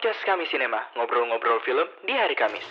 [0.00, 2.64] podcast kami Sinema, ngobrol-ngobrol film di hari Kamis.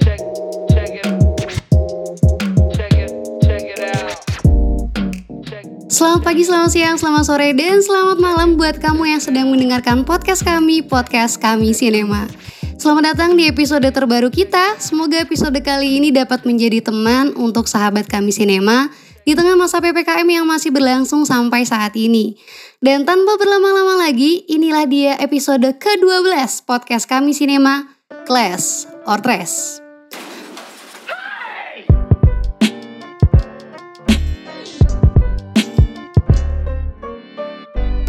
[0.00, 0.16] check
[0.72, 1.08] check it
[2.72, 3.12] check it
[3.44, 4.16] check it out
[5.44, 10.08] check Selamat pagi, selamat siang, selamat sore, dan selamat malam buat kamu yang sedang mendengarkan
[10.08, 12.24] podcast kami, podcast kami Sinema.
[12.86, 14.78] Selamat datang di episode terbaru kita.
[14.78, 18.94] Semoga episode kali ini dapat menjadi teman untuk sahabat kami Sinema
[19.26, 22.38] di tengah masa PPKM yang masih berlangsung sampai saat ini.
[22.78, 27.90] Dan tanpa berlama-lama lagi, inilah dia episode ke-12 podcast kami Sinema,
[28.22, 29.85] Class or Trash.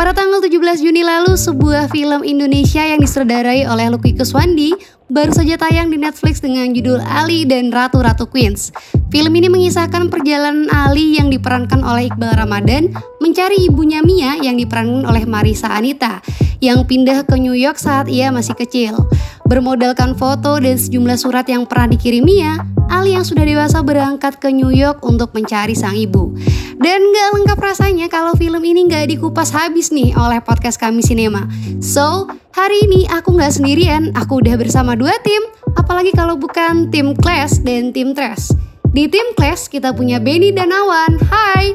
[0.08, 4.72] Pada tanggal 17 Juni lalu, sebuah film Indonesia yang disutradarai oleh Lucky Kuswandi
[5.12, 8.72] baru saja tayang di Netflix dengan judul Ali dan Ratu-Ratu Queens.
[9.12, 12.88] Film ini mengisahkan perjalanan Ali yang diperankan oleh Iqbal Ramadan
[13.20, 16.24] mencari ibunya Mia yang diperankan oleh Marisa Anita
[16.64, 19.12] yang pindah ke New York saat ia masih kecil.
[19.48, 24.52] Bermodalkan foto dan sejumlah surat yang pernah dikirim Mia, Ali yang sudah dewasa berangkat ke
[24.52, 26.36] New York untuk mencari sang ibu.
[26.76, 31.48] Dan gak lengkap rasanya kalau film ini gak dikupas habis nih oleh podcast kami Sinema.
[31.80, 35.40] So, hari ini aku gak sendirian, aku udah bersama dua tim,
[35.80, 38.52] apalagi kalau bukan tim Class dan tim Trash.
[38.92, 41.72] Di tim Class kita punya Benny dan Awan, hai!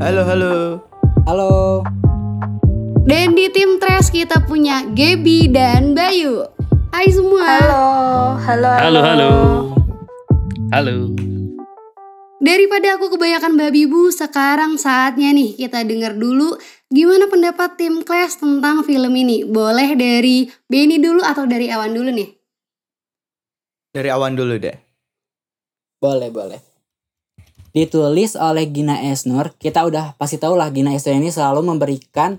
[0.00, 0.54] Halo, halo.
[1.28, 1.84] Halo.
[3.04, 6.53] Dan di tim Trash kita punya Gaby dan Bayu.
[6.94, 7.42] Hai semua!
[7.58, 7.84] Halo,
[8.38, 9.30] halo, Halo, halo.
[10.70, 11.10] Halo.
[12.38, 16.54] Daripada aku kebanyakan babi bu, sekarang saatnya nih kita dengar dulu
[16.94, 19.42] gimana pendapat tim Class tentang film ini.
[19.42, 22.30] Boleh dari Benny dulu atau dari Awan dulu nih?
[23.90, 24.78] Dari awan dulu deh.
[25.98, 26.62] Boleh, boleh.
[27.74, 29.50] Ditulis oleh Gina Esnur.
[29.58, 32.38] Kita udah pasti tahu lah Gina Esnur ini selalu memberikan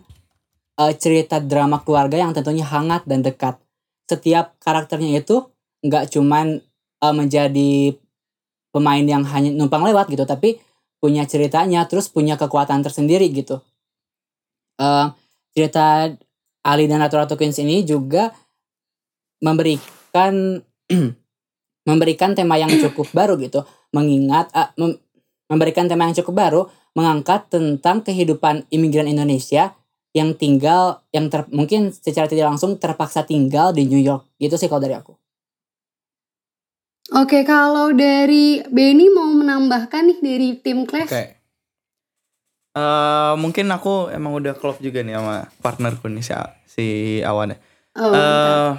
[0.80, 3.60] eh, cerita drama keluarga yang tentunya hangat dan dekat.
[4.06, 5.50] Setiap karakternya itu
[5.86, 6.62] nggak cuman
[7.02, 7.96] eh, menjadi
[8.70, 10.60] pemain yang hanya numpang lewat gitu, tapi
[11.00, 13.62] punya ceritanya, terus punya kekuatan tersendiri gitu.
[14.76, 15.08] Eh,
[15.56, 16.12] cerita
[16.66, 18.34] Ali dan Ratu Ratu Queens ini juga
[19.40, 20.60] memberikan
[21.90, 23.62] memberikan tema yang cukup baru gitu
[23.94, 25.00] mengingat ah, mem-
[25.46, 26.62] memberikan tema yang cukup baru
[26.98, 29.78] mengangkat tentang kehidupan imigran Indonesia
[30.16, 34.72] yang tinggal yang ter, mungkin secara tidak langsung terpaksa tinggal di New York gitu sih
[34.72, 35.14] kalau dari aku
[37.14, 41.14] Oke, kalau dari Benny mau menambahkan nih dari tim Class.
[41.14, 41.38] Oke.
[42.76, 46.34] Eh, mungkin aku emang udah klop juga nih sama partnerku nih si,
[46.66, 46.86] si
[47.22, 47.58] Awan ya.
[47.96, 48.70] Oh, Eh,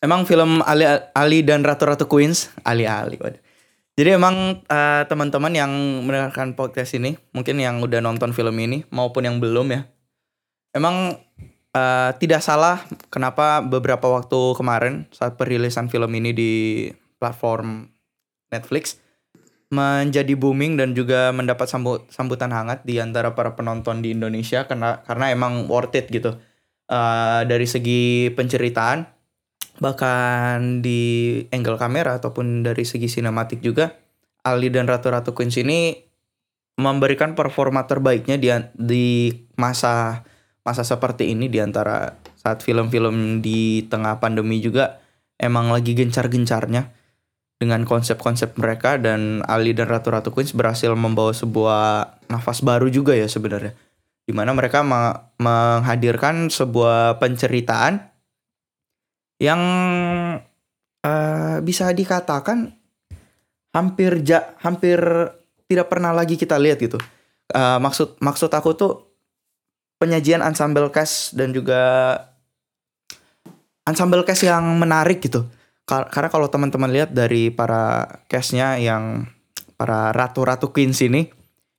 [0.00, 3.20] emang film Ali Ali dan Ratu Ratu Queens, Ali Ali.
[3.20, 3.42] waduh.
[3.98, 5.72] Jadi emang eh, teman-teman yang
[6.08, 9.91] mendengarkan podcast ini, mungkin yang udah nonton film ini maupun yang belum ya.
[10.72, 11.20] Emang
[11.76, 12.80] eh, tidak salah
[13.12, 16.52] kenapa beberapa waktu kemarin saat perilisan film ini di
[17.20, 17.88] platform
[18.52, 19.00] Netflix
[19.72, 25.00] menjadi booming dan juga mendapat sambut sambutan hangat di antara para penonton di Indonesia karena
[25.00, 26.36] karena emang worth it gitu.
[26.92, 29.08] Eh, dari segi penceritaan
[29.80, 33.96] bahkan di angle kamera ataupun dari segi sinematik juga
[34.44, 35.96] Ali dan Ratu-Ratu Queens ini
[36.76, 39.06] memberikan performa terbaiknya di di
[39.56, 40.20] masa
[40.62, 45.02] masa seperti ini di antara saat film-film di tengah pandemi juga
[45.38, 46.86] emang lagi gencar-gencarnya
[47.58, 51.82] dengan konsep-konsep mereka dan Ali dan Ratu-Ratu Queens berhasil membawa sebuah
[52.26, 53.74] nafas baru juga ya sebenarnya
[54.22, 58.02] di mana mereka ma- menghadirkan sebuah penceritaan
[59.42, 59.62] yang
[61.02, 62.70] eh, bisa dikatakan
[63.74, 64.98] hampir ja, hampir
[65.66, 67.02] tidak pernah lagi kita lihat gitu.
[67.50, 69.11] Eh, maksud maksud aku tuh
[70.02, 71.78] penyajian ensemble cast dan juga
[73.86, 75.46] ensemble cast yang menarik gitu.
[75.86, 79.30] Kar- Karena kalau teman-teman lihat dari para castnya yang
[79.78, 81.30] para ratu-ratu queens ini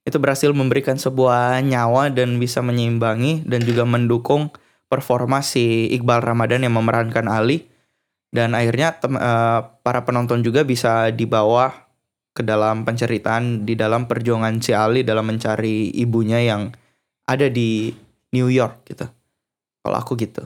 [0.03, 4.51] itu berhasil memberikan sebuah nyawa dan bisa menyeimbangi dan juga mendukung
[4.91, 7.67] performa si Iqbal Ramadan yang memerankan Ali
[8.35, 11.87] dan akhirnya eh, para penonton juga bisa dibawa
[12.33, 16.73] ke dalam penceritaan di dalam perjuangan si Ali dalam mencari ibunya yang
[17.29, 17.93] ada di
[18.33, 19.05] New York gitu.
[19.85, 20.43] Kalau aku gitu.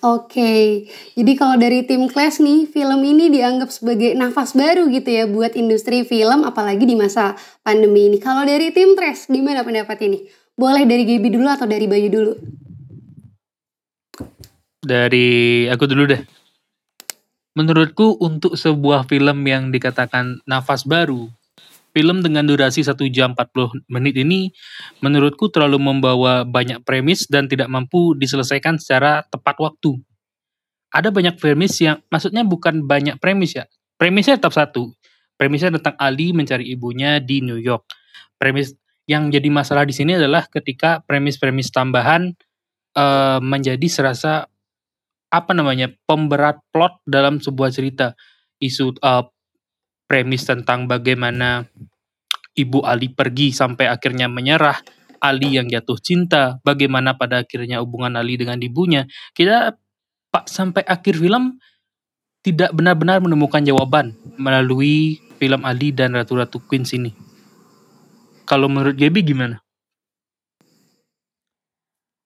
[0.00, 5.28] Oke, jadi kalau dari tim Class nih, film ini dianggap sebagai nafas baru gitu ya
[5.28, 8.16] buat industri film, apalagi di masa pandemi ini.
[8.16, 10.24] Kalau dari tim Trash, gimana pendapat ini?
[10.56, 12.32] Boleh dari Gaby dulu atau dari Bayu dulu?
[14.80, 16.22] Dari aku dulu deh.
[17.52, 21.28] Menurutku untuk sebuah film yang dikatakan nafas baru,
[22.00, 24.48] film dengan durasi 1 jam 40 menit ini
[25.04, 30.00] menurutku terlalu membawa banyak premis dan tidak mampu diselesaikan secara tepat waktu.
[30.88, 33.68] Ada banyak premis yang maksudnya bukan banyak premis ya.
[34.00, 34.96] Premisnya tetap satu.
[35.36, 37.84] Premisnya tentang Ali mencari ibunya di New York.
[38.40, 38.72] Premis
[39.04, 42.32] yang jadi masalah di sini adalah ketika premis-premis tambahan
[42.96, 44.48] eh, menjadi serasa
[45.30, 48.16] apa namanya pemberat plot dalam sebuah cerita
[48.56, 49.24] isu eh,
[50.10, 51.70] premis tentang bagaimana
[52.56, 54.78] ibu Ali pergi sampai akhirnya menyerah.
[55.20, 56.56] Ali yang jatuh cinta.
[56.64, 59.04] Bagaimana pada akhirnya hubungan Ali dengan ibunya?
[59.36, 59.76] Kita
[60.32, 61.60] pak sampai akhir film
[62.40, 67.12] tidak benar-benar menemukan jawaban melalui film Ali dan Ratu-Ratu Queens ini.
[68.48, 69.60] Kalau menurut Gaby gimana?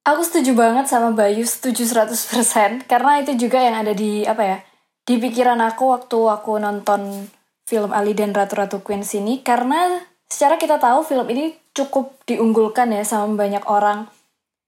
[0.04, 4.58] Aku setuju banget sama Bayu, setuju 100% karena itu juga yang ada di apa ya?
[5.02, 7.26] Di pikiran aku waktu aku nonton
[7.64, 9.40] film Ali dan Ratu-Ratu Queens ini.
[9.40, 10.00] Karena
[10.34, 14.10] secara kita tahu film ini cukup diunggulkan ya sama banyak orang.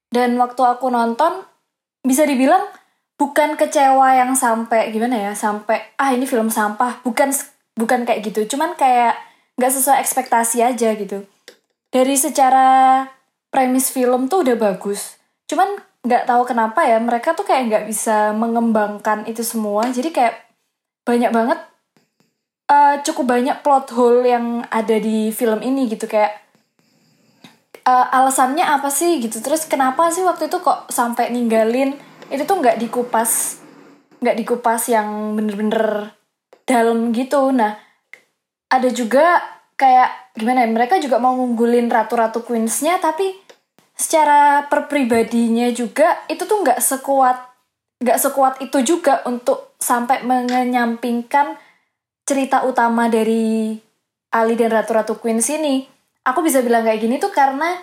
[0.06, 1.42] Dan waktu aku nonton
[2.06, 2.62] bisa dibilang
[3.18, 7.34] bukan kecewa yang sampai gimana ya, sampai ah ini film sampah, bukan
[7.74, 9.18] bukan kayak gitu, cuman kayak
[9.58, 11.26] nggak sesuai ekspektasi aja gitu.
[11.90, 13.02] Dari secara
[13.50, 15.18] premis film tuh udah bagus,
[15.50, 20.34] cuman nggak tahu kenapa ya mereka tuh kayak nggak bisa mengembangkan itu semua jadi kayak
[21.02, 21.58] banyak banget
[22.70, 26.34] uh, cukup banyak plot hole yang ada di film ini gitu kayak
[27.86, 29.38] uh, alasannya apa sih gitu?
[29.42, 31.94] Terus kenapa sih waktu itu kok sampai ninggalin?
[32.30, 33.62] Itu tuh nggak dikupas
[34.16, 36.14] nggak dikupas yang bener-bener
[36.66, 37.54] dalam gitu.
[37.54, 37.78] Nah
[38.66, 39.38] ada juga
[39.76, 43.28] kayak gimana ya mereka juga mau ngunggulin ratu-ratu queensnya tapi
[43.96, 47.38] secara perpribadinya juga itu tuh nggak sekuat
[48.00, 51.56] nggak sekuat itu juga untuk sampai menyampingkan
[52.26, 53.78] cerita utama dari
[54.34, 55.86] Ali dan Ratu-Ratu Queens ini.
[56.26, 57.78] Aku bisa bilang kayak gini tuh karena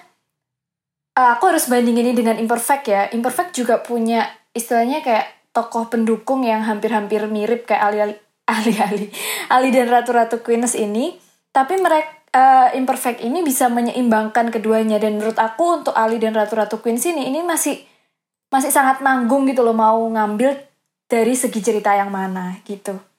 [1.16, 3.08] uh, aku harus bandingin ini dengan Imperfect ya.
[3.16, 8.16] Imperfect juga punya istilahnya kayak tokoh pendukung yang hampir-hampir mirip kayak Ali Ali
[8.54, 9.06] Ali Ali,
[9.48, 11.16] Ali dan Ratu-Ratu Queens ini.
[11.56, 16.82] Tapi mereka uh, imperfect ini bisa menyeimbangkan keduanya dan menurut aku untuk Ali dan Ratu-Ratu
[16.84, 17.80] Queens ini ini masih
[18.52, 20.60] masih sangat nanggung gitu loh mau ngambil
[21.08, 23.13] dari segi cerita yang mana gitu.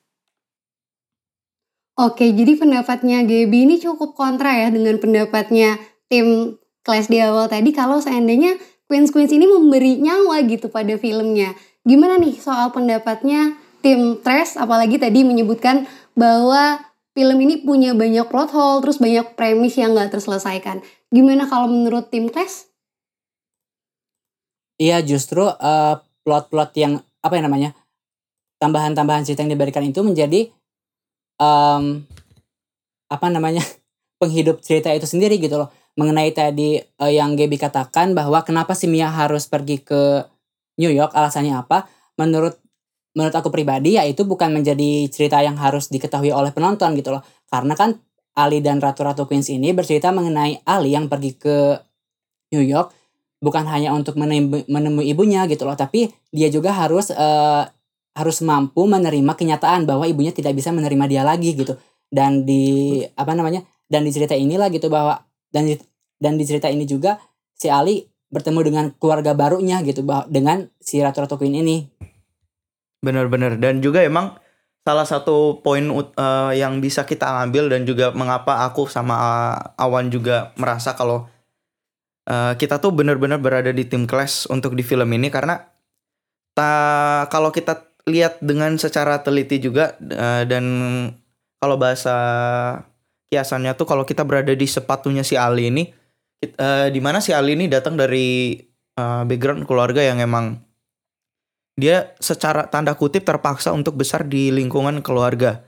[1.95, 5.79] Oke, jadi pendapatnya Gaby ini cukup kontra ya dengan pendapatnya
[6.11, 8.59] tim kelas di awal tadi kalau seandainya
[8.91, 11.55] Queens Queens ini memberi nyawa gitu pada filmnya.
[11.87, 15.87] Gimana nih soal pendapatnya tim Trash apalagi tadi menyebutkan
[16.19, 16.83] bahwa
[17.15, 20.83] film ini punya banyak plot hole, terus banyak premis yang nggak terselesaikan.
[21.15, 22.67] Gimana kalau menurut tim Clash?
[24.83, 27.71] Iya justru uh, plot-plot yang apa ya namanya
[28.59, 30.51] tambahan-tambahan cerita yang diberikan itu menjadi
[31.41, 32.05] um,
[33.09, 33.63] apa namanya
[34.21, 38.91] penghidup cerita itu sendiri gitu loh mengenai tadi uh, yang Gaby katakan bahwa kenapa si
[38.91, 40.27] Mia harus pergi ke
[40.79, 41.87] New York alasannya apa
[42.19, 42.59] menurut
[43.15, 47.23] menurut aku pribadi ya itu bukan menjadi cerita yang harus diketahui oleh penonton gitu loh.
[47.47, 47.95] Karena kan
[48.35, 51.79] Ali dan Ratu-Ratu Queens ini bercerita mengenai Ali yang pergi ke
[52.51, 52.91] New York
[53.39, 57.69] bukan hanya untuk menemui, ibunya gitu loh, tapi dia juga harus uh,
[58.15, 61.75] harus mampu menerima kenyataan bahwa ibunya tidak bisa menerima dia lagi gitu.
[62.09, 63.67] Dan di apa namanya?
[63.91, 65.75] Dan di cerita inilah gitu bahwa dan di,
[66.19, 67.19] dan di cerita ini juga
[67.55, 71.87] si Ali bertemu dengan keluarga barunya gitu bahwa dengan si Ratu-Ratu Queen ini
[72.99, 74.35] Bener-bener dan juga emang
[74.85, 79.17] salah satu poin uh, yang bisa kita ambil dan juga mengapa aku sama
[79.79, 81.29] Awan juga merasa kalau
[82.29, 85.61] uh, kita tuh bener-bener berada di tim kelas untuk di film ini karena
[86.53, 90.65] ta kalau kita lihat dengan secara teliti juga uh, dan
[91.57, 92.15] kalau bahasa
[93.33, 95.89] kiasannya tuh kalau kita berada di sepatunya si Ali ini
[96.61, 98.61] uh, di mana si Ali ini datang dari
[99.01, 100.61] uh, background keluarga yang emang
[101.75, 105.65] dia secara tanda kutip terpaksa untuk besar di lingkungan keluarga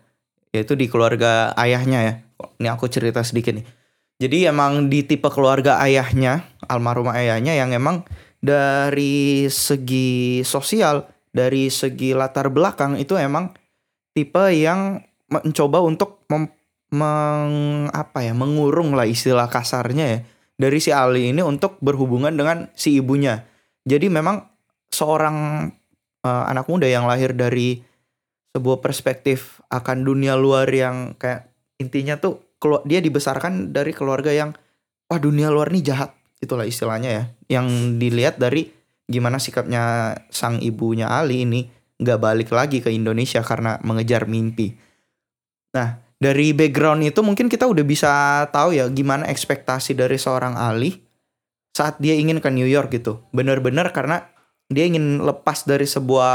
[0.55, 2.15] yaitu di keluarga ayahnya ya.
[2.61, 3.67] Ini aku cerita sedikit nih.
[4.17, 8.07] Jadi emang di tipe keluarga ayahnya almarhum ayahnya yang emang
[8.41, 13.53] dari segi sosial dari segi latar belakang itu emang
[14.17, 16.49] tipe yang mencoba untuk mem,
[16.97, 17.53] meng,
[17.93, 20.19] apa ya mengurung lah istilah kasarnya ya
[20.57, 23.45] dari si Ali ini untuk berhubungan dengan si ibunya.
[23.85, 24.49] Jadi memang
[24.89, 25.69] seorang
[26.25, 27.85] uh, anak muda yang lahir dari
[28.57, 32.41] sebuah perspektif akan dunia luar yang kayak intinya tuh
[32.89, 34.57] dia dibesarkan dari keluarga yang
[35.13, 37.25] wah dunia luar nih jahat itulah istilahnya ya
[37.61, 38.73] yang dilihat dari
[39.07, 44.77] gimana sikapnya sang ibunya Ali ini nggak balik lagi ke Indonesia karena mengejar mimpi.
[45.73, 48.13] Nah, dari background itu mungkin kita udah bisa
[48.53, 51.01] tahu ya gimana ekspektasi dari seorang Ali
[51.77, 53.25] saat dia ingin ke New York gitu.
[53.33, 54.29] Bener-bener karena
[54.73, 56.35] dia ingin lepas dari sebuah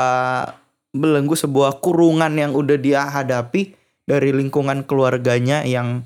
[0.91, 3.73] belenggu sebuah kurungan yang udah dia hadapi
[4.03, 6.03] dari lingkungan keluarganya yang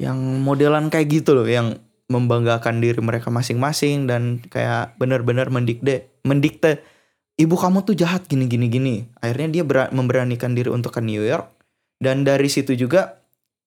[0.00, 6.84] yang modelan kayak gitu loh yang membanggakan diri mereka masing-masing dan kayak benar-benar mendikte mendikte
[7.40, 8.94] ibu kamu tuh jahat gini gini gini.
[9.24, 11.48] Akhirnya dia bera- memberanikan diri untuk ke New York
[11.98, 13.24] dan dari situ juga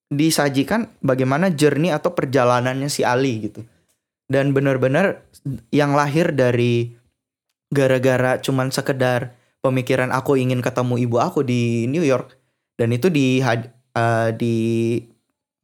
[0.08, 3.66] disajikan bagaimana journey atau perjalanannya si Ali gitu.
[4.28, 5.24] Dan benar-benar
[5.72, 6.94] yang lahir dari
[7.72, 12.36] gara-gara cuman sekedar pemikiran aku ingin ketemu ibu aku di New York
[12.80, 14.56] dan itu di eh, di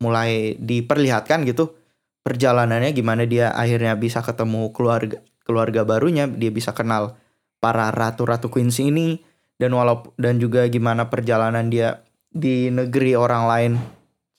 [0.03, 1.82] mulai diperlihatkan gitu
[2.23, 7.19] perjalanannya gimana dia akhirnya bisa ketemu keluarga keluarga barunya dia bisa kenal
[7.59, 9.19] para ratu-ratu Queens ini
[9.59, 13.71] dan walaupun dan juga gimana perjalanan dia di negeri orang lain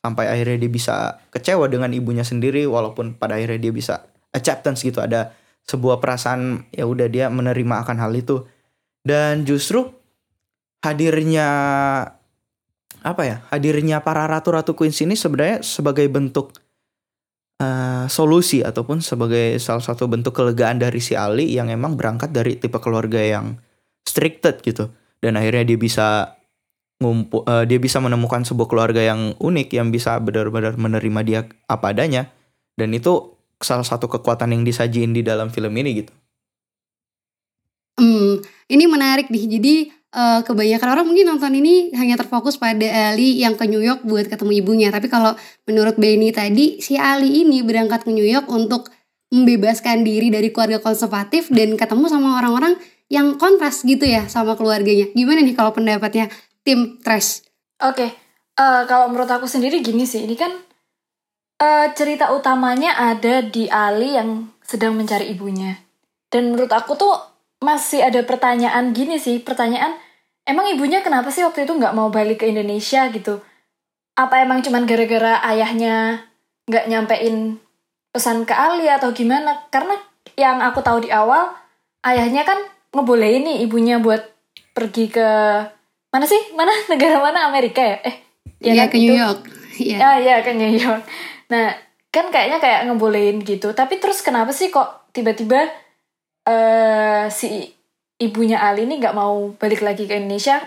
[0.05, 0.95] sampai akhirnya dia bisa
[1.33, 4.05] kecewa dengan ibunya sendiri walaupun pada akhirnya dia bisa
[4.37, 5.33] acceptance gitu ada
[5.65, 8.45] sebuah perasaan ya udah dia menerima akan hal itu.
[9.05, 9.89] Dan justru
[10.85, 11.49] hadirnya
[13.05, 16.57] apa ya hadirnya para ratu-ratu queens ini sebenarnya sebagai bentuk
[17.61, 22.59] uh, solusi ataupun sebagai salah satu bentuk kelegaan dari si Ali yang emang berangkat dari
[22.59, 23.59] tipe keluarga yang
[24.07, 24.91] stricted gitu.
[25.21, 26.37] Dan akhirnya dia bisa
[27.03, 31.95] ngumpul uh, dia bisa menemukan sebuah keluarga yang unik yang bisa benar-benar menerima dia apa
[31.95, 32.31] adanya.
[32.75, 36.13] Dan itu salah satu kekuatan yang disajiin di dalam film ini gitu.
[37.95, 39.45] Hmm, ini menarik nih.
[39.47, 39.75] Jadi
[40.15, 44.31] eh, kebanyakan orang mungkin nonton ini hanya terfokus pada Ali yang ke New York buat
[44.31, 44.89] ketemu ibunya.
[44.95, 45.35] Tapi kalau
[45.67, 48.95] menurut Benny tadi, si Ali ini berangkat ke New York untuk
[49.35, 52.79] membebaskan diri dari keluarga konservatif dan ketemu sama orang-orang
[53.11, 55.11] yang kontras gitu ya sama keluarganya.
[55.11, 56.31] Gimana nih kalau pendapatnya
[56.63, 57.43] tim Trash?
[57.83, 58.15] Oke,
[58.55, 60.55] eh, kalau menurut aku sendiri gini sih, ini kan
[61.59, 65.83] eh, cerita utamanya ada di Ali yang sedang mencari ibunya.
[66.31, 67.15] Dan menurut aku tuh
[67.63, 69.97] masih ada pertanyaan gini sih, pertanyaan
[70.45, 73.41] emang ibunya kenapa sih waktu itu nggak mau balik ke Indonesia gitu?
[74.15, 76.23] Apa emang cuman gara-gara ayahnya
[76.65, 77.59] nggak nyampein
[78.09, 79.67] pesan ke Ali atau gimana?
[79.69, 79.97] Karena
[80.37, 81.51] yang aku tahu di awal
[82.03, 82.57] ayahnya kan
[82.95, 84.23] ngebolehin nih ibunya buat
[84.73, 85.29] pergi ke
[86.09, 86.55] mana sih?
[86.55, 87.99] Mana negara mana Amerika ya?
[88.03, 88.17] Eh,
[88.65, 88.91] Iya kan?
[88.91, 89.41] ke New Itu- York.
[89.75, 89.97] Iya.
[89.99, 91.03] Ya, ya ke New York.
[91.51, 91.75] Nah,
[92.09, 93.75] kan kayaknya kayak ngebolehin gitu.
[93.75, 95.67] Tapi terus kenapa sih kok tiba-tiba
[96.45, 97.75] eh si
[98.19, 100.63] ibunya Ali ini nggak mau balik lagi ke Indonesia?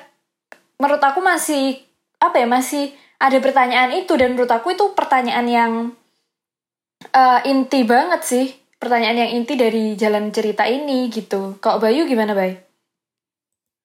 [0.78, 1.80] Menurut aku masih
[2.18, 5.72] apa ya masih ada pertanyaan itu dan menurut aku itu pertanyaan yang
[7.14, 8.46] eh, inti banget sih.
[8.78, 11.58] Pertanyaan yang inti dari jalan cerita ini gitu.
[11.58, 12.62] Kalau Bayu gimana, Bay?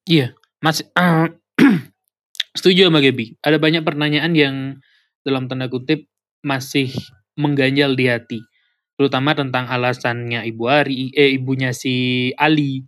[0.05, 0.85] Iya, masih
[2.59, 3.41] setuju sama Gaby.
[3.41, 4.57] Ada banyak pertanyaan yang
[5.25, 6.13] dalam tanda kutip
[6.45, 6.93] masih
[7.39, 8.41] mengganjal di hati,
[8.99, 12.85] terutama tentang alasannya Ibu Ari, eh ibunya si Ali,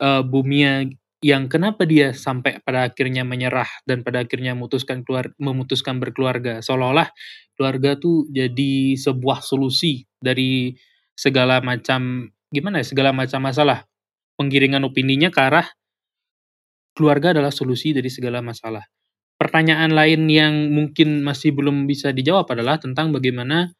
[0.00, 0.84] eh, Bumia
[1.24, 7.08] yang kenapa dia sampai pada akhirnya menyerah dan pada akhirnya memutuskan keluar memutuskan berkeluarga seolah-olah
[7.56, 10.76] keluarga tuh jadi sebuah solusi dari
[11.16, 13.88] segala macam gimana ya segala macam masalah
[14.36, 15.66] penggiringan opininya ke arah
[16.96, 18.88] keluarga adalah solusi dari segala masalah.
[19.36, 23.76] Pertanyaan lain yang mungkin masih belum bisa dijawab adalah tentang bagaimana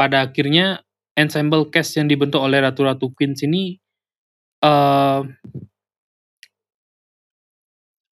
[0.00, 0.80] pada akhirnya
[1.12, 3.76] ensemble cast yang dibentuk oleh Ratu-Ratu Queens ini
[4.64, 5.20] eh,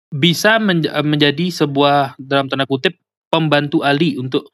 [0.10, 2.98] bisa menj- menjadi sebuah dalam tanda kutip
[3.29, 4.50] pembantu Ali untuk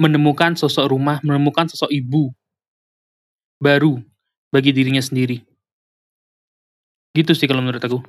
[0.00, 2.32] menemukan sosok rumah, menemukan sosok ibu
[3.60, 4.00] baru
[4.48, 5.44] bagi dirinya sendiri.
[7.12, 8.00] Gitu sih kalau menurut aku.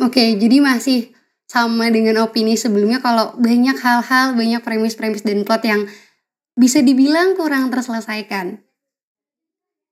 [0.00, 1.12] Oke, jadi masih
[1.44, 5.84] sama dengan opini sebelumnya kalau banyak hal-hal, banyak premis-premis dan plot yang
[6.56, 8.64] bisa dibilang kurang terselesaikan.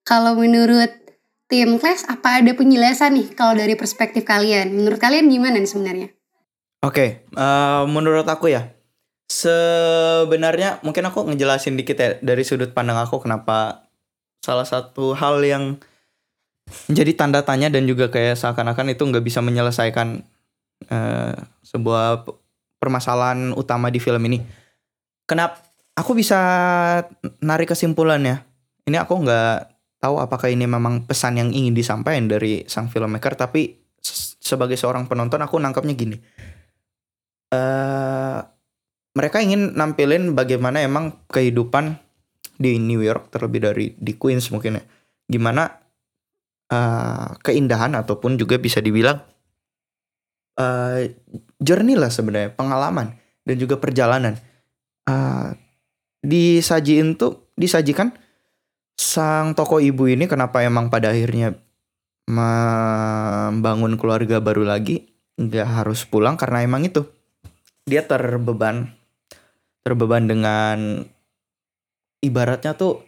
[0.04, 0.90] Kalau menurut
[1.50, 4.71] tim Clash, apa ada penjelasan nih kalau dari perspektif kalian?
[4.73, 6.09] Menurut kalian gimana nih sebenarnya?
[6.80, 8.73] Oke, eh, menurut aku ya,
[9.28, 13.87] sebenarnya mungkin aku ngejelasin dikit ya dari sudut pandang aku kenapa
[14.40, 15.76] salah satu hal yang
[16.88, 20.25] menjadi tanda tanya dan juga kayak seakan-akan itu nggak bisa menyelesaikan
[20.88, 22.25] eh, sebuah
[22.80, 24.40] permasalahan utama di film ini.
[25.28, 25.61] Kenapa
[25.95, 26.40] aku bisa
[27.45, 28.42] narik kesimpulannya?
[28.88, 33.76] Ini aku nggak tahu apakah ini memang pesan yang ingin disampaikan dari sang filmmaker, tapi
[34.40, 36.16] sebagai seorang penonton aku nangkapnya gini
[37.52, 38.38] eh
[39.12, 41.99] mereka ingin nampilin bagaimana emang kehidupan
[42.57, 44.83] di New York terlebih dari di Queens mungkin ya.
[45.28, 45.69] Gimana
[46.71, 49.21] eh, keindahan ataupun juga bisa dibilang
[50.57, 51.12] eh
[51.61, 54.38] journey lah sebenarnya pengalaman dan juga perjalanan
[55.11, 55.50] Eh,
[56.21, 58.12] disajiin tuh disajikan
[59.00, 61.57] sang tokoh ibu ini kenapa emang pada akhirnya
[62.28, 65.09] membangun keluarga baru lagi?
[65.40, 67.09] Nggak harus pulang karena emang itu.
[67.88, 68.92] Dia terbeban.
[69.80, 71.09] Terbeban dengan
[72.21, 73.00] ibaratnya tuh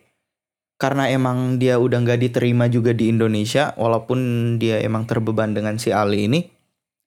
[0.80, 5.92] karena emang dia udah nggak diterima juga di Indonesia walaupun dia emang terbeban dengan si
[5.92, 6.42] Ali ini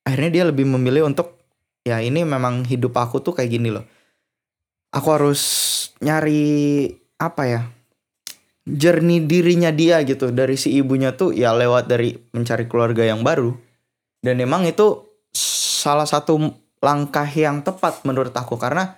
[0.05, 1.41] akhirnya dia lebih memilih untuk
[1.83, 3.83] ya ini memang hidup aku tuh kayak gini loh.
[4.93, 5.41] Aku harus
[5.99, 6.87] nyari
[7.19, 7.74] apa ya
[8.65, 13.53] journey dirinya dia gitu dari si ibunya tuh ya lewat dari mencari keluarga yang baru.
[14.25, 15.05] Dan emang itu
[15.37, 16.41] salah satu
[16.81, 18.97] langkah yang tepat menurut aku karena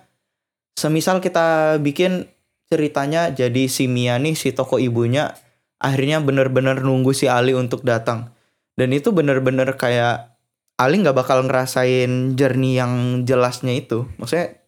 [0.76, 2.28] semisal kita bikin
[2.68, 5.36] ceritanya jadi si Mia nih si toko ibunya
[5.80, 8.32] akhirnya bener-bener nunggu si Ali untuk datang.
[8.78, 10.38] Dan itu bener-bener kayak
[10.78, 14.06] Ali nggak bakal ngerasain journey yang jelasnya itu.
[14.16, 14.62] Maksudnya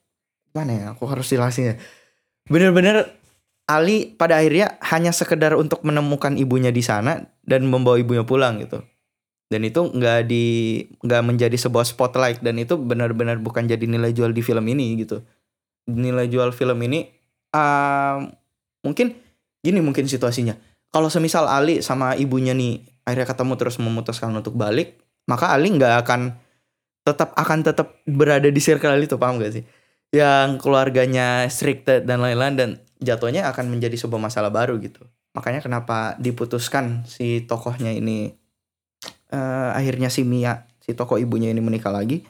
[0.51, 1.77] mana ya aku harus jelasin ya.
[2.51, 3.20] Bener-bener
[3.71, 8.83] Ali pada akhirnya hanya sekedar untuk menemukan ibunya di sana dan membawa ibunya pulang gitu.
[9.47, 10.47] Dan itu nggak di
[10.99, 15.23] nggak menjadi sebuah spotlight dan itu benar-benar bukan jadi nilai jual di film ini gitu.
[15.87, 17.07] Nilai jual film ini
[17.55, 18.27] ah,
[18.83, 19.15] mungkin
[19.63, 20.59] gini mungkin situasinya.
[20.91, 24.99] Kalau semisal Ali sama ibunya nih akhirnya ketemu terus memutuskan untuk balik
[25.31, 26.35] maka Ali nggak akan
[27.07, 29.65] tetap akan tetap berada di circle itu paham gak sih?
[30.11, 35.03] Yang keluarganya restricted dan lain-lain dan jatuhnya akan menjadi sebuah masalah baru gitu.
[35.33, 38.31] Makanya kenapa diputuskan si tokohnya ini
[39.33, 42.23] eh, akhirnya si Mia si tokoh ibunya ini menikah lagi.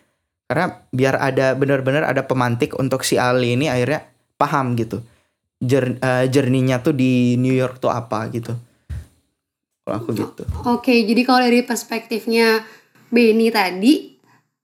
[0.50, 5.02] Karena biar ada benar-benar ada pemantik untuk si Ali ini akhirnya paham gitu.
[5.60, 8.56] Jour- eh, journey-nya tuh di New York tuh apa gitu.
[9.84, 10.42] Kalau aku gitu.
[10.66, 12.62] Oke, jadi kalau dari perspektifnya
[13.10, 14.14] Benny tadi,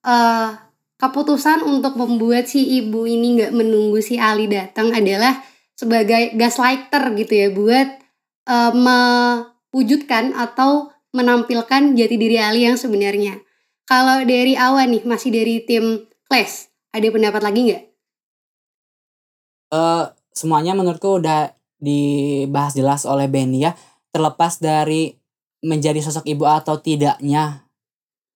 [0.06, 0.50] eh
[0.96, 5.44] keputusan untuk membuat si ibu ini nggak menunggu si Ali datang adalah
[5.76, 7.88] sebagai gaslighter gitu ya, buat
[8.48, 13.40] eh, mewujudkan atau menampilkan jati diri Ali yang sebenarnya.
[13.86, 17.84] Kalau dari Awan nih, masih dari tim Clash, ada pendapat lagi nggak?
[19.72, 23.74] eh semuanya menurutku udah dibahas jelas oleh Benny ya
[24.14, 25.12] terlepas dari
[25.64, 27.66] menjadi sosok ibu atau tidaknya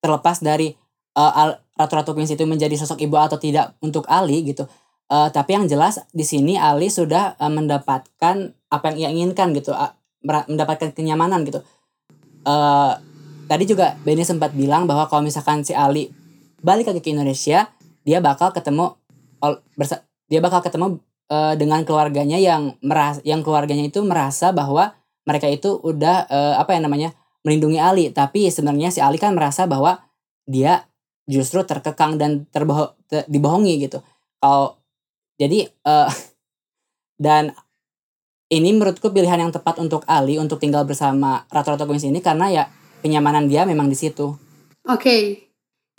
[0.03, 0.75] terlepas dari
[1.17, 4.69] eh, Al- Ratu-Ratu Queens itu menjadi sosok ibu atau tidak untuk Ali gitu
[5.11, 8.37] Eh, tapi yang jelas di sini Ali sudah eh, mendapatkan
[8.71, 9.75] apa yang ia inginkan gitu
[10.23, 11.59] mera- mendapatkan kenyamanan gitu.
[12.47, 12.93] Eh
[13.51, 16.15] tadi juga Benny sempat bilang bahwa kalau misalkan si Ali
[16.63, 17.67] balik lagi ke Indonesia
[18.07, 18.95] dia bakal ketemu
[20.31, 24.95] dia bakal ketemu eh, dengan keluarganya yang meras yang keluarganya itu merasa bahwa
[25.27, 27.11] mereka itu udah eh, apa ya namanya
[27.43, 28.15] melindungi Ali.
[28.15, 29.99] Tapi sebenarnya si Ali kan merasa bahwa
[30.47, 30.87] dia
[31.27, 32.95] justru terkekang dan terbohong
[33.27, 33.99] dibohongi gitu.
[34.39, 34.80] Kalau
[35.41, 36.11] jadi eh
[37.25, 37.57] dan
[38.53, 42.65] ini menurutku pilihan yang tepat untuk Ali untuk tinggal bersama Ratu-Ratu Queens ini karena ya
[43.01, 44.37] kenyamanan dia memang di situ
[44.89, 45.47] Oke,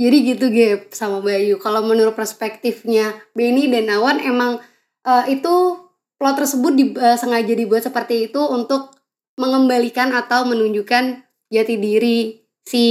[0.02, 1.62] jadi gitu Gap sama Bayu.
[1.62, 4.58] Kalau menurut perspektifnya Benny dan Awan emang
[5.06, 5.78] eh, itu
[6.18, 8.90] plot tersebut di, eh, sengaja dibuat seperti itu untuk
[9.38, 11.22] mengembalikan atau menunjukkan
[11.54, 12.86] jati diri si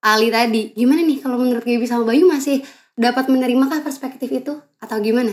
[0.00, 0.72] Ali tadi.
[0.72, 2.64] Gimana nih kalau menurut Gaby sama Bayu masih
[2.98, 5.32] dapat menerimakah perspektif itu atau gimana?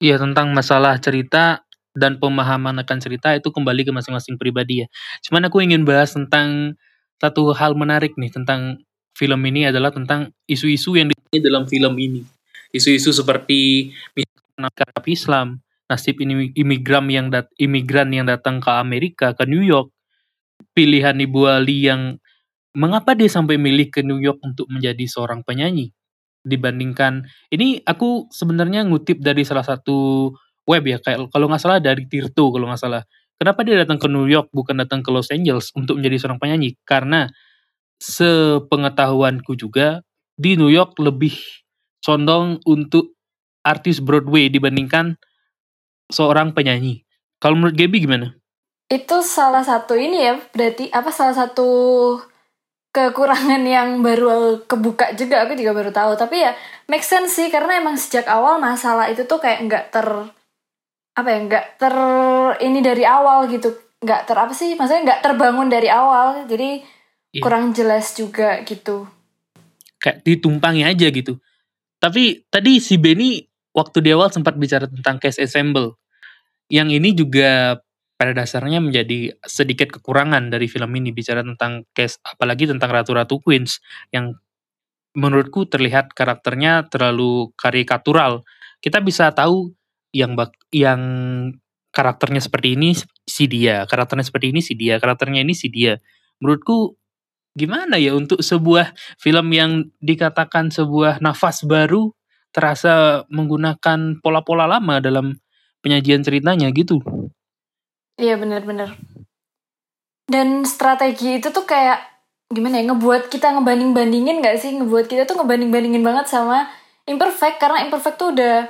[0.00, 1.64] Iya tentang masalah cerita
[1.96, 4.86] dan pemahaman akan cerita itu kembali ke masing-masing pribadi ya.
[5.26, 6.76] Cuman aku ingin bahas tentang
[7.20, 8.80] satu hal menarik nih tentang
[9.16, 12.24] film ini adalah tentang isu-isu yang di dalam film ini.
[12.70, 15.46] Isu-isu seperti misalkan Arab Islam,
[15.90, 19.90] nasib imigran yang dat imigran yang datang ke Amerika ke New York,
[20.72, 22.22] pilihan Ibu Ali yang
[22.76, 25.90] mengapa dia sampai milih ke New York untuk menjadi seorang penyanyi?
[26.40, 30.30] Dibandingkan ini aku sebenarnya ngutip dari salah satu
[30.64, 33.02] web ya kayak kalau nggak salah dari Tirto kalau nggak salah.
[33.40, 36.76] Kenapa dia datang ke New York bukan datang ke Los Angeles untuk menjadi seorang penyanyi?
[36.84, 37.24] Karena
[38.00, 40.04] sepengetahuanku juga
[40.36, 41.36] di New York lebih
[42.00, 43.16] condong untuk
[43.60, 45.20] artis Broadway dibandingkan
[46.08, 47.04] seorang penyanyi.
[47.40, 48.36] Kalau menurut Gaby gimana?
[48.90, 51.68] Itu salah satu ini ya, berarti apa salah satu
[52.90, 56.18] kekurangan yang baru kebuka juga aku juga baru tahu.
[56.18, 56.52] Tapi ya
[56.90, 60.06] make sense sih karena emang sejak awal masalah itu tuh kayak nggak ter
[61.10, 61.94] apa ya nggak ter
[62.62, 66.80] ini dari awal gitu nggak ter apa sih maksudnya nggak terbangun dari awal jadi
[67.30, 67.46] Iya.
[67.46, 69.06] kurang jelas juga gitu
[70.00, 71.38] kayak ditumpangi aja gitu.
[72.00, 73.44] Tapi tadi si Benny
[73.76, 76.00] waktu di awal sempat bicara tentang case ensemble.
[76.72, 77.76] Yang ini juga
[78.20, 83.80] pada dasarnya menjadi sedikit kekurangan dari film ini bicara tentang case apalagi tentang ratu-ratu queens
[84.12, 84.36] yang
[85.16, 88.44] menurutku terlihat karakternya terlalu karikatural.
[88.84, 89.72] Kita bisa tahu
[90.12, 91.00] yang bak yang
[91.96, 92.92] karakternya seperti ini
[93.24, 95.96] si dia, karakternya seperti ini si dia, karakternya ini si dia.
[96.44, 97.00] Menurutku
[97.56, 102.12] gimana ya untuk sebuah film yang dikatakan sebuah nafas baru
[102.52, 105.40] terasa menggunakan pola-pola lama dalam
[105.80, 107.00] penyajian ceritanya gitu.
[108.20, 109.00] Iya bener-bener.
[110.28, 112.04] Dan strategi itu tuh kayak
[112.52, 114.76] gimana ya ngebuat kita ngebanding-bandingin gak sih?
[114.76, 116.68] Ngebuat kita tuh ngebanding-bandingin banget sama
[117.08, 118.68] imperfect karena imperfect tuh udah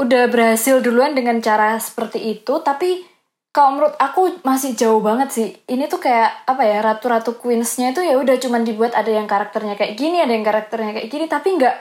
[0.00, 2.64] udah berhasil duluan dengan cara seperti itu.
[2.64, 3.04] Tapi
[3.52, 5.48] kalau menurut aku masih jauh banget sih.
[5.68, 9.76] Ini tuh kayak apa ya ratu-ratu queensnya itu ya udah cuman dibuat ada yang karakternya
[9.76, 11.28] kayak gini ada yang karakternya kayak gini.
[11.28, 11.76] Tapi nggak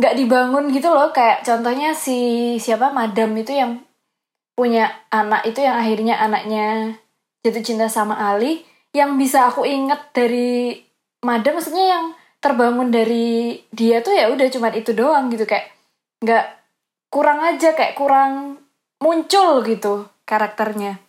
[0.00, 1.12] nggak dibangun gitu loh.
[1.12, 2.90] Kayak contohnya si siapa?
[2.90, 3.85] Madam itu yang
[4.56, 6.96] punya anak itu yang akhirnya anaknya
[7.44, 8.64] jatuh cinta sama Ali
[8.96, 10.80] yang bisa aku inget dari
[11.20, 12.04] madam maksudnya yang
[12.40, 15.76] terbangun dari dia tuh ya udah cuman itu doang gitu kayak
[16.24, 16.46] nggak
[17.12, 18.64] kurang aja kayak kurang
[19.04, 21.04] muncul gitu karakternya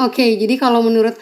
[0.00, 1.12] Oke, jadi kalau menurut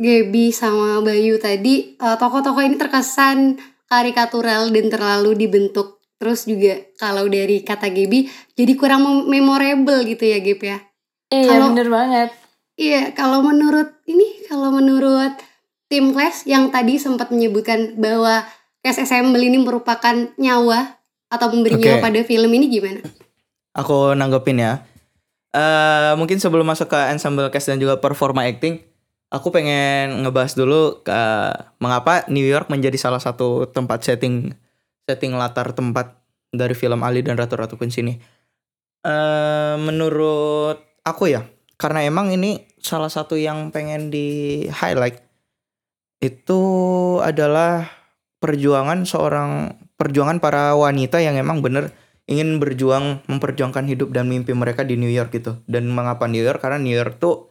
[0.00, 3.60] Gaby sama Bayu tadi, eh, tokoh-tokoh ini terkesan
[3.92, 6.00] karikatural dan terlalu dibentuk.
[6.22, 10.78] Terus juga kalau dari kata Gaby, jadi kurang mem- memorable gitu ya Gaby ya.
[11.34, 12.30] iya Kalau- bener banget
[12.72, 15.34] Iya, kalau menurut ini, kalau menurut
[15.92, 18.48] tim Clash yang tadi sempat menyebutkan bahwa
[18.80, 20.96] Cash Assemble ini merupakan nyawa
[21.28, 21.84] atau memberi Oke.
[21.84, 23.04] nyawa pada film ini gimana?
[23.76, 24.72] Aku nanggepin ya.
[25.52, 28.80] Eh mungkin sebelum masuk ke ensemble cast dan juga performa acting,
[29.28, 31.20] aku pengen ngebahas dulu ke
[31.76, 34.56] mengapa New York menjadi salah satu tempat setting
[35.06, 38.14] setting latar tempat dari film Ali dan Ratu Ratu Queens ini.
[39.02, 41.42] Eh menurut aku ya,
[41.80, 45.18] karena emang ini salah satu yang pengen di highlight
[46.22, 46.60] itu
[47.18, 47.90] adalah
[48.38, 51.90] perjuangan seorang perjuangan para wanita yang emang bener
[52.30, 55.58] ingin berjuang memperjuangkan hidup dan mimpi mereka di New York gitu.
[55.66, 56.62] Dan mengapa New York?
[56.62, 57.50] Karena New York tuh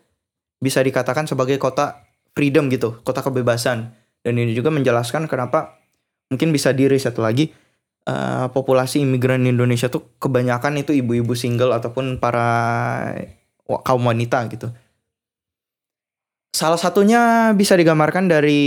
[0.61, 3.91] bisa dikatakan sebagai kota freedom gitu, kota kebebasan.
[4.21, 5.80] Dan ini juga menjelaskan kenapa
[6.31, 7.51] mungkin bisa di riset lagi
[8.07, 12.47] eh, populasi imigran Indonesia tuh kebanyakan itu ibu-ibu single ataupun para
[13.67, 14.71] kaum wanita gitu.
[16.51, 18.63] Salah satunya bisa digambarkan dari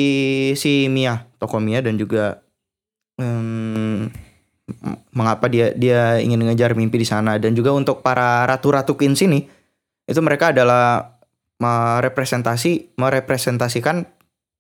[0.57, 2.41] si Mia, tokoh Mia dan juga
[3.21, 4.09] em,
[4.65, 9.21] m- mengapa dia dia ingin mengejar mimpi di sana dan juga untuk para ratu-ratu queens
[9.21, 9.45] ini
[10.09, 11.13] itu mereka adalah
[11.61, 14.09] merepresentasi merepresentasikan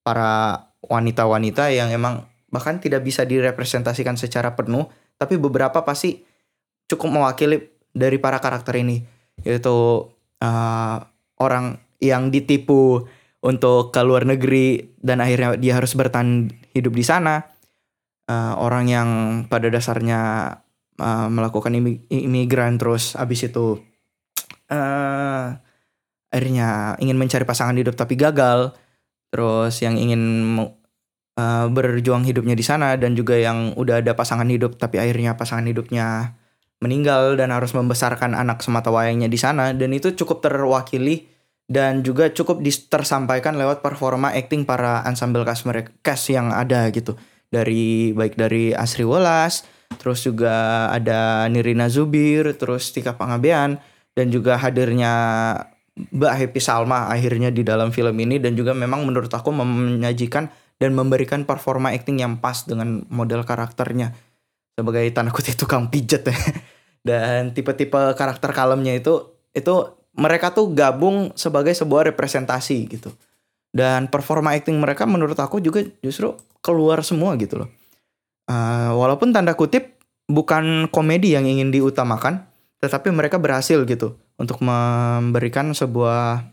[0.04, 4.86] para wanita-wanita yang emang bahkan tidak bisa direpresentasikan secara penuh
[5.18, 6.22] tapi beberapa pasti
[6.86, 9.02] cukup mewakili dari para karakter ini.
[9.42, 10.08] Yaitu
[10.42, 10.96] eh,
[11.38, 13.06] orang yang ditipu
[13.44, 17.46] untuk ke luar negeri dan akhirnya dia harus bertahan hidup di sana.
[18.26, 19.08] Eh, orang yang
[19.46, 20.50] pada dasarnya
[20.98, 23.80] eh, melakukan imi- imigran terus abis itu
[24.64, 25.46] eh
[26.34, 28.74] akhirnya ingin mencari pasangan hidup tapi gagal.
[29.30, 30.54] Terus yang ingin
[31.38, 35.66] eh, berjuang hidupnya di sana dan juga yang udah ada pasangan hidup tapi akhirnya pasangan
[35.66, 36.38] hidupnya
[36.84, 39.72] meninggal dan harus membesarkan anak semata wayangnya di sana.
[39.72, 41.24] Dan itu cukup terwakili
[41.64, 42.60] dan juga cukup
[42.92, 47.16] tersampaikan lewat performa acting para ensemble cast mereka cast yang ada gitu.
[47.48, 53.78] Dari baik dari Asri Welas terus juga ada Nirina Zubir terus Tika Pangabean
[54.12, 55.12] dan juga hadirnya
[55.94, 58.36] Mbak Happy Salma akhirnya di dalam film ini.
[58.36, 64.14] Dan juga memang menurut aku menyajikan dan memberikan performa acting yang pas dengan model karakternya.
[64.74, 66.34] Sebagai tanda kutip tukang pijet ya.
[67.04, 69.74] Dan tipe-tipe karakter kalemnya itu itu
[70.16, 73.12] mereka tuh gabung sebagai sebuah representasi gitu.
[73.70, 76.34] Dan performa acting mereka menurut aku juga justru
[76.64, 77.68] keluar semua gitu loh.
[78.48, 82.48] Eh, walaupun tanda kutip bukan komedi yang ingin diutamakan
[82.84, 86.44] tetapi mereka berhasil gitu untuk memberikan sebuah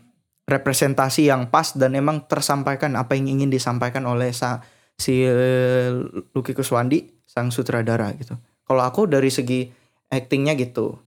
[0.52, 4.60] representasi yang pas dan emang tersampaikan apa yang ingin disampaikan oleh sa
[5.00, 5.88] si eh,
[6.36, 8.36] Lucky Kuswandi sang sutradara gitu.
[8.68, 9.72] Kalau aku dari segi
[10.12, 11.00] actingnya gitu.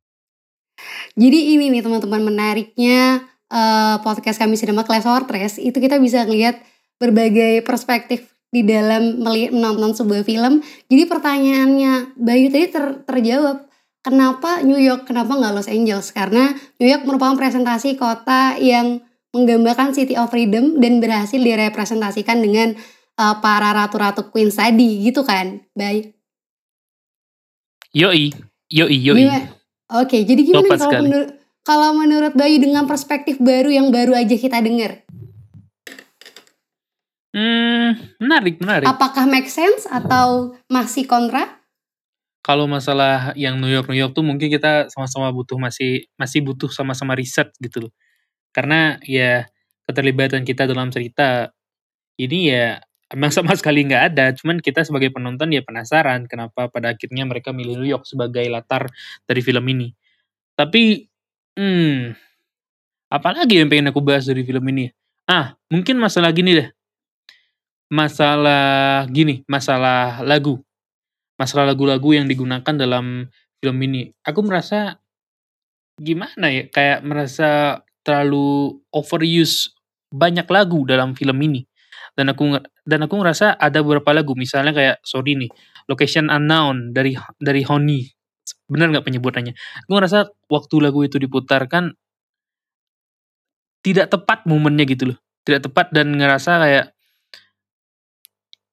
[1.16, 3.22] Jadi ini nih teman-teman menariknya
[3.54, 6.60] eh, podcast kami Cinema Class Hortress itu kita bisa ngelihat
[6.98, 10.64] berbagai perspektif di dalam melihat menonton sebuah film.
[10.88, 13.68] Jadi pertanyaannya Bayu tadi ter- terjawab.
[14.06, 15.10] Kenapa New York?
[15.10, 16.14] Kenapa nggak Los Angeles?
[16.14, 19.02] Karena New York merupakan presentasi kota yang
[19.36, 22.80] menggambarkan City of Freedom dan berhasil direpresentasikan dengan
[23.19, 26.15] eh, para ratu-ratu Queens tadi gitu kan, Bayu?
[27.95, 28.32] Yoi,
[28.71, 29.28] yoi, yoi.
[29.28, 29.52] Gimana?
[30.02, 31.30] Oke, jadi gimana kalau menurut
[31.65, 35.02] Kalau menurut Bayu dengan perspektif baru yang baru aja kita dengar,
[37.36, 38.88] Hmm, menarik, menarik.
[38.88, 41.60] apakah make sense atau masih kontra?
[42.45, 46.69] Kalau masalah yang New York New York tuh mungkin kita sama-sama butuh masih masih butuh
[46.69, 47.91] sama-sama riset gitu loh.
[48.56, 49.44] Karena ya
[49.84, 51.52] keterlibatan kita dalam cerita
[52.15, 52.80] ini ya
[53.12, 54.32] emang sama sekali nggak ada.
[54.32, 58.88] Cuman kita sebagai penonton ya penasaran kenapa pada akhirnya mereka milih New York sebagai latar
[59.28, 59.91] dari film ini.
[60.56, 61.04] Tapi
[61.60, 62.15] hmm,
[63.12, 64.88] apalagi yang pengen aku bahas dari film ini?
[65.28, 66.70] Ah, mungkin masalah gini deh.
[67.91, 70.65] Masalah gini, masalah lagu
[71.36, 73.28] masalah lagu-lagu yang digunakan dalam
[73.60, 74.12] film ini.
[74.24, 75.00] Aku merasa
[76.00, 79.74] gimana ya, kayak merasa terlalu overuse
[80.13, 81.65] banyak lagu dalam film ini.
[82.15, 82.56] Dan aku
[82.88, 85.52] dan aku ngerasa ada beberapa lagu, misalnya kayak sorry nih,
[85.89, 88.08] Location Unknown dari dari Honey.
[88.70, 89.58] Bener nggak penyebutannya?
[89.86, 91.91] Aku ngerasa waktu lagu itu diputarkan
[93.84, 95.18] tidak tepat momennya gitu loh.
[95.46, 96.86] Tidak tepat dan ngerasa kayak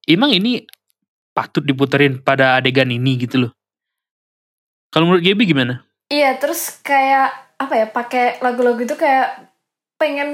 [0.09, 0.65] emang ini
[1.37, 3.53] patut diputerin pada adegan ini gitu loh.
[4.93, 5.85] Kalau menurut Gaby gimana?
[6.13, 9.53] Iya, terus kayak apa ya, pakai lagu-lagu itu kayak
[10.01, 10.31] pengen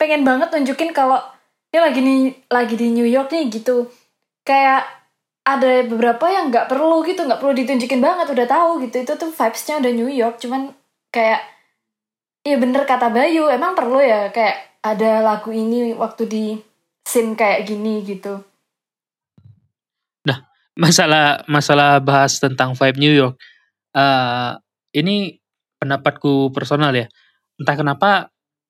[0.00, 1.20] pengen banget nunjukin kalau
[1.70, 3.88] dia lagi nih lagi di New York nih gitu.
[4.44, 4.86] Kayak
[5.46, 8.96] ada beberapa yang nggak perlu gitu, nggak perlu ditunjukin banget, udah tahu gitu.
[9.02, 10.74] Itu tuh vibes-nya udah New York, cuman
[11.14, 11.42] kayak
[12.40, 16.44] Iya bener kata Bayu, emang perlu ya kayak ada lagu ini waktu di
[17.04, 18.40] scene kayak gini gitu.
[20.80, 23.36] Masalah masalah bahas tentang vibe New York.
[23.90, 24.50] eh
[24.96, 25.36] ini
[25.80, 27.08] pendapatku personal ya.
[27.56, 28.10] Entah kenapa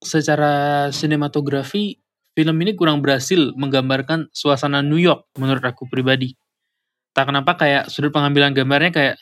[0.00, 2.00] secara sinematografi
[2.32, 6.38] film ini kurang berhasil menggambarkan suasana New York menurut aku pribadi.
[7.12, 9.16] Tak kenapa kayak sudut pengambilan gambarnya kayak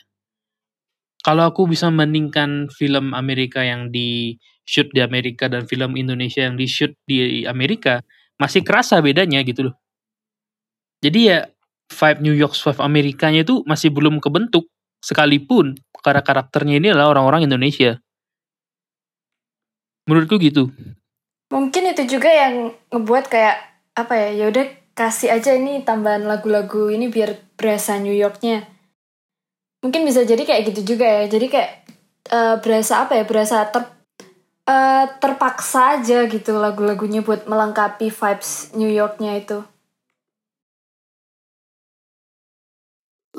[1.19, 6.55] kalau aku bisa membandingkan film Amerika yang di shoot di Amerika dan film Indonesia yang
[6.55, 7.99] di shoot di Amerika
[8.39, 9.75] masih kerasa bedanya gitu loh.
[11.03, 11.43] Jadi ya
[11.89, 17.47] vibe New York vibe Amerikanya itu masih belum kebentuk sekalipun karena karakternya ini adalah orang-orang
[17.47, 17.99] Indonesia.
[20.07, 20.71] Menurutku gitu.
[21.49, 23.57] Mungkin itu juga yang ngebuat kayak
[23.97, 28.65] apa ya, ya udah kasih aja ini tambahan lagu-lagu ini biar berasa New Yorknya.
[29.79, 31.23] Mungkin bisa jadi kayak gitu juga ya.
[31.29, 31.71] Jadi kayak
[32.29, 33.83] eh, berasa apa ya, berasa ter
[34.69, 39.65] eh, terpaksa aja gitu lagu-lagunya buat melengkapi vibes New Yorknya itu.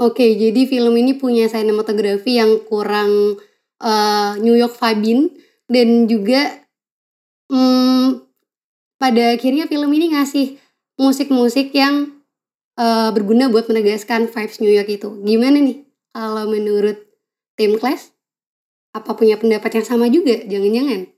[0.01, 3.37] Oke, jadi film ini punya sinematografi yang kurang
[3.85, 5.29] eh, New York vibin
[5.69, 6.65] dan juga
[7.53, 8.25] hmm,
[8.97, 10.57] pada akhirnya film ini ngasih
[10.97, 12.17] musik-musik yang
[12.81, 15.21] eh, berguna buat menegaskan vibes New York itu.
[15.21, 15.85] Gimana nih
[16.17, 16.97] kalau menurut
[17.61, 18.17] tim Clash?
[18.97, 20.35] Apa punya pendapat yang sama juga?
[20.49, 21.13] Jangan-jangan.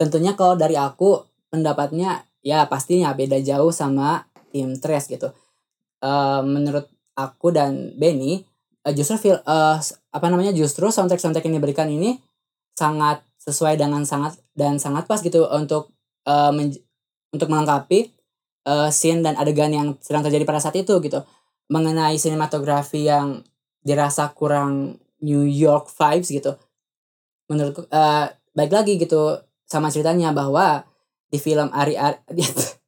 [0.00, 5.34] tentunya kalau dari aku pendapatnya ya pastinya beda jauh sama tim Trash gitu.
[6.00, 8.40] Eh, menurut aku dan Benny
[8.88, 12.16] eh, justru eh, s- apa namanya justru soundtrack soundtrack yang diberikan ini
[12.76, 15.92] sangat sesuai dengan sangat dan sangat pas gitu untuk
[16.24, 16.80] eh, menj-
[17.36, 18.08] untuk melengkapi
[18.68, 21.20] eh, scene dan adegan yang sedang terjadi pada saat itu gitu.
[21.70, 23.44] Mengenai sinematografi yang
[23.84, 26.56] dirasa kurang New York vibes gitu.
[27.50, 29.36] Menurutku eh, baik lagi gitu
[29.66, 30.82] sama ceritanya bahwa
[31.30, 32.42] di film Ari Ari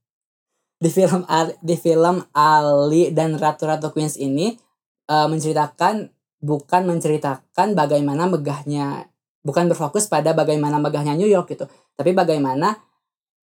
[0.82, 1.22] di, film
[1.62, 4.58] di film Ali dan Ratu Ratu Queens ini
[5.06, 6.10] eh, menceritakan
[6.42, 9.06] bukan menceritakan bagaimana megahnya
[9.46, 12.82] bukan berfokus pada bagaimana megahnya New York gitu tapi bagaimana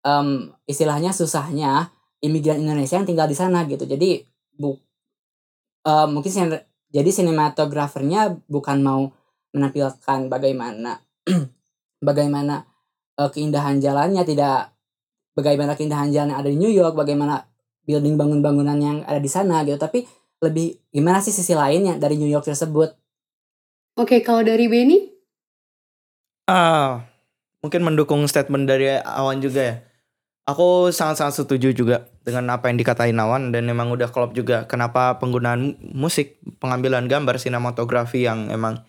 [0.05, 1.89] em, istilahnya susahnya
[2.21, 3.89] imigran Indonesia yang tinggal di sana gitu.
[3.89, 4.21] Jadi
[4.55, 4.77] bu
[5.85, 6.61] eh, mungkin
[6.93, 9.01] jadi sinematografernya bukan mau
[9.51, 11.01] menampilkan bagaimana
[12.07, 12.69] bagaimana
[13.17, 14.74] eh, keindahan jalannya tidak
[15.35, 17.45] bagaimana keindahan jalan yang ada di New York bagaimana
[17.85, 20.07] building bangun-bangunan yang ada di sana gitu tapi
[20.41, 22.95] lebih gimana sih sisi lainnya dari New York tersebut
[23.95, 25.07] Oke, kalau dari Benny?
[26.51, 27.07] Ah,
[27.63, 29.75] mungkin mendukung statement dari Awan juga ya.
[30.51, 35.15] Aku sangat-sangat setuju juga dengan apa yang dikatain Awan dan memang udah klop juga kenapa
[35.15, 38.83] penggunaan musik, pengambilan gambar, sinematografi yang emang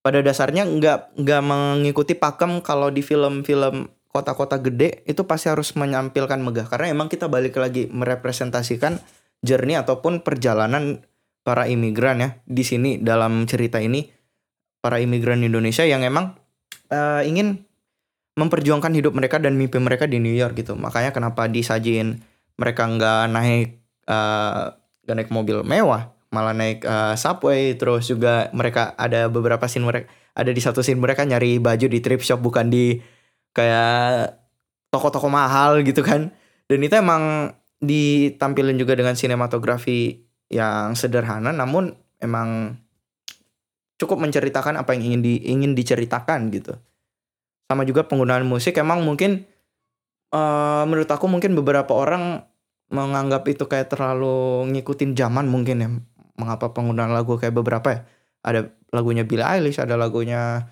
[0.00, 3.84] pada dasarnya nggak nggak mengikuti pakem kalau di film-film
[4.16, 8.96] kota-kota gede itu pasti harus menampilkan megah karena emang kita balik lagi merepresentasikan
[9.44, 11.04] journey ataupun perjalanan
[11.44, 14.08] para imigran ya di sini dalam cerita ini
[14.80, 16.32] para imigran Indonesia yang emang
[16.88, 17.60] eh, ingin
[18.36, 20.76] memperjuangkan hidup mereka dan mimpi mereka di New York gitu.
[20.76, 22.20] Makanya kenapa disajin
[22.56, 23.68] mereka nggak naik
[24.06, 24.64] eh,
[25.04, 27.74] nggak naik mobil mewah, malah naik eh, subway.
[27.74, 31.98] Terus juga mereka ada beberapa scene mereka ada di satu scene mereka nyari baju di
[32.04, 33.00] thrift shop bukan di
[33.56, 34.36] kayak
[34.92, 36.28] toko-toko mahal gitu kan.
[36.68, 41.90] Dan itu emang ditampilin juga dengan sinematografi yang sederhana namun
[42.22, 42.78] emang
[43.98, 46.76] cukup menceritakan apa yang ingin di ingin diceritakan gitu.
[47.66, 49.48] Sama juga penggunaan musik emang mungkin
[50.30, 52.44] eh, menurut aku mungkin beberapa orang
[52.86, 55.88] menganggap itu kayak terlalu ngikutin zaman mungkin ya.
[56.36, 58.00] Mengapa penggunaan lagu kayak beberapa ya?
[58.46, 58.60] Ada
[58.94, 60.70] lagunya Billie Eilish ada lagunya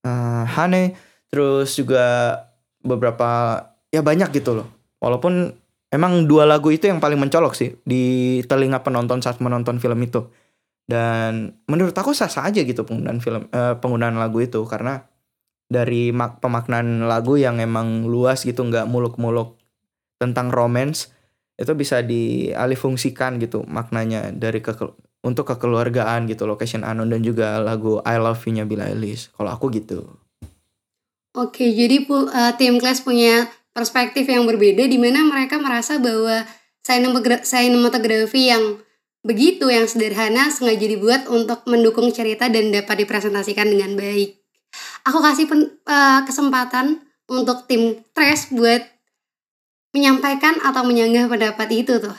[0.00, 2.36] eh Hane terus juga
[2.82, 3.62] beberapa
[3.94, 4.68] ya banyak gitu loh.
[5.00, 5.54] Walaupun
[5.90, 10.28] emang dua lagu itu yang paling mencolok sih di telinga penonton saat menonton film itu.
[10.90, 14.60] Dan menurut aku sah-sah aja gitu penggunaan film eh, penggunaan lagu itu.
[14.66, 14.98] Karena
[15.70, 19.54] dari mak pemaknaan lagu yang emang luas gitu nggak muluk-muluk
[20.18, 21.14] tentang romance
[21.54, 24.74] itu bisa dialihfungsikan gitu maknanya dari ke
[25.20, 29.28] untuk kekeluargaan gitu location unknown dan juga lagu I Love You-nya Billie Eilish.
[29.36, 30.08] Kalau aku gitu
[31.30, 36.42] Oke, jadi eh, tim Class punya perspektif yang berbeda di mana mereka merasa bahwa
[36.82, 38.82] sinematogra- sinematografi yang
[39.22, 44.42] begitu yang sederhana sengaja dibuat untuk mendukung cerita dan dapat dipresentasikan dengan baik.
[45.06, 46.98] Aku kasih pen- eh, kesempatan
[47.30, 48.82] untuk tim Trash buat
[49.94, 52.18] menyampaikan atau menyanggah pendapat itu tuh.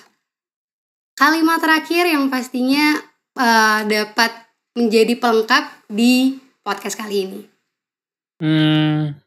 [1.20, 2.96] Kalimat terakhir yang pastinya
[3.36, 4.32] eh, dapat
[4.80, 7.51] menjadi pelengkap di podcast kali ini.
[8.42, 9.22] Hmm,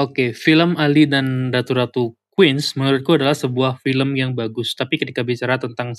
[0.00, 4.72] oke, film Ali dan Ratu-Ratu Queens menurutku adalah sebuah film yang bagus.
[4.76, 5.92] Tapi ketika bicara tentang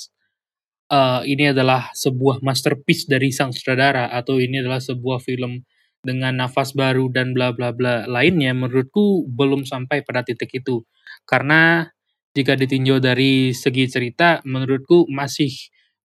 [0.91, 5.63] eh, ini adalah sebuah masterpiece dari sang sutradara atau ini adalah sebuah film
[6.03, 10.83] dengan nafas baru dan bla bla bla lainnya, menurutku belum sampai pada titik itu.
[11.27, 11.87] Karena
[12.35, 15.51] jika ditinjau dari segi cerita, menurutku masih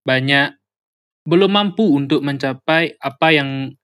[0.07, 0.55] banyak
[1.29, 3.77] belum mampu untuk mencapai apa yang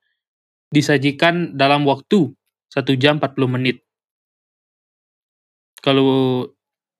[0.74, 2.34] disajikan dalam waktu
[2.74, 3.86] 1 jam 40 menit.
[5.78, 6.42] Kalau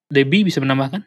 [0.06, 1.02] Debbie bisa menambahkan?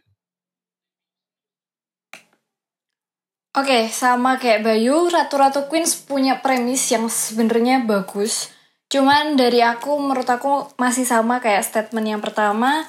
[3.57, 8.53] Oke, sama kayak Bayu, Ratu-Ratu Queens punya premis yang sebenarnya bagus.
[8.85, 12.85] Cuman dari aku, menurut aku masih sama kayak statement yang pertama.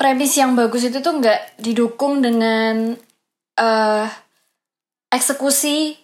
[0.00, 2.96] Premis yang bagus itu tuh nggak didukung dengan
[3.54, 4.08] eh
[5.14, 6.03] eksekusi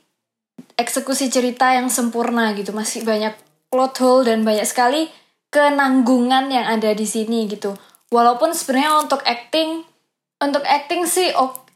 [0.81, 2.73] eksekusi cerita yang sempurna gitu.
[2.73, 3.37] Masih banyak
[3.69, 5.13] plot hole dan banyak sekali
[5.53, 7.77] kenanggungan yang ada di sini gitu.
[8.11, 9.87] Walaupun sebenarnya untuk acting
[10.41, 11.31] untuk acting sih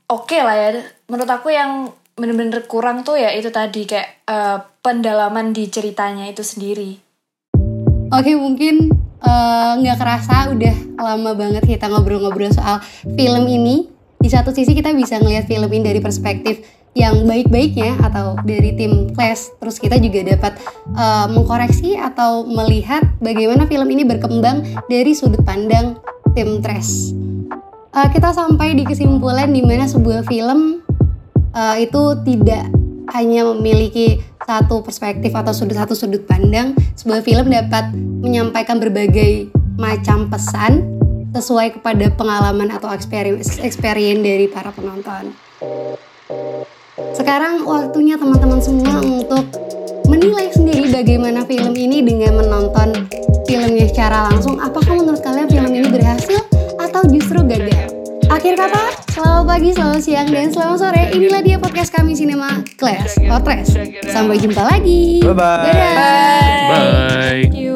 [0.09, 0.69] oke lah ya.
[1.07, 6.43] Menurut aku yang bener-bener kurang tuh ya itu tadi kayak eh, pendalaman di ceritanya itu
[6.47, 6.99] sendiri.
[8.15, 8.91] Oke mungkin
[9.21, 13.91] eh, nggak kerasa udah lama banget kita ngobrol-ngobrol soal film ini.
[14.25, 16.65] Di satu sisi kita bisa ngelihat film ini dari perspektif
[16.95, 19.51] yang baik-baiknya atau dari tim Clash.
[19.59, 20.59] Terus kita juga dapat
[20.95, 25.99] eh, mengkoreksi atau melihat bagaimana film ini berkembang dari sudut pandang
[26.39, 27.15] tim Trash.
[27.95, 30.83] Eh, kita sampai di kesimpulan di mana sebuah film
[31.51, 32.71] eh, itu tidak
[33.13, 39.49] hanya memiliki satu perspektif atau sudut satu sudut pandang, sebuah film dapat menyampaikan berbagai
[39.81, 40.85] macam pesan
[41.35, 45.35] sesuai kepada pengalaman atau experience, experience dari para penonton.
[47.13, 49.45] Sekarang waktunya teman-teman semua untuk
[50.09, 53.05] menilai sendiri bagaimana film ini dengan menonton
[53.45, 54.57] filmnya secara langsung.
[54.57, 56.41] Apakah menurut kalian film ini berhasil
[56.81, 57.93] atau justru gagal?
[58.33, 61.03] Akhir kata, selamat pagi, selamat siang, dan selamat sore.
[61.13, 63.77] Inilah dia podcast kami Cinema Class Podcast.
[64.09, 65.21] Sampai jumpa lagi.
[65.21, 65.65] Bye-bye.
[65.69, 65.93] Dadah.
[66.73, 67.74] Bye.